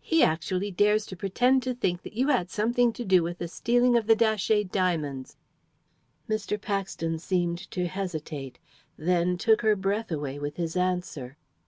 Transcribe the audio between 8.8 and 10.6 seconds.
then took her breath away with